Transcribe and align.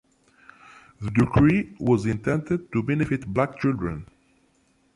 The 0.99 1.11
decree 1.11 1.75
was 1.79 2.07
intended 2.07 2.71
to 2.71 2.81
benefit 2.81 3.27
black 3.27 3.59
children. 3.59 4.07